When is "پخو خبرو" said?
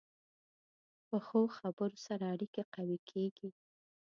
1.07-1.97